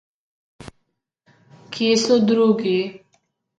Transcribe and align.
Kje 1.77 1.93
so 2.03 2.15
drugi? 2.27 2.77